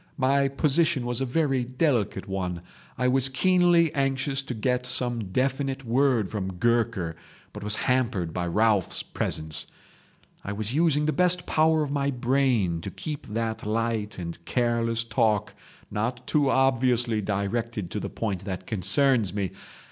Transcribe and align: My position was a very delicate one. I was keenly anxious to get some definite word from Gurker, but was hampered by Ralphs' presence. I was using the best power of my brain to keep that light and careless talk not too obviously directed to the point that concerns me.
My 0.17 0.47
position 0.47 1.05
was 1.05 1.21
a 1.21 1.27
very 1.27 1.63
delicate 1.63 2.27
one. 2.27 2.63
I 2.97 3.07
was 3.07 3.29
keenly 3.29 3.93
anxious 3.93 4.41
to 4.41 4.55
get 4.55 4.87
some 4.87 5.25
definite 5.25 5.85
word 5.85 6.31
from 6.31 6.53
Gurker, 6.53 7.15
but 7.53 7.63
was 7.63 7.75
hampered 7.75 8.33
by 8.33 8.47
Ralphs' 8.47 9.03
presence. 9.03 9.67
I 10.43 10.53
was 10.53 10.73
using 10.73 11.05
the 11.05 11.13
best 11.13 11.45
power 11.45 11.83
of 11.83 11.91
my 11.91 12.09
brain 12.09 12.81
to 12.81 12.89
keep 12.89 13.27
that 13.27 13.63
light 13.63 14.17
and 14.17 14.43
careless 14.45 15.03
talk 15.03 15.53
not 15.91 16.25
too 16.25 16.49
obviously 16.49 17.21
directed 17.21 17.91
to 17.91 17.99
the 17.99 18.09
point 18.09 18.43
that 18.45 18.65
concerns 18.65 19.35
me. 19.35 19.51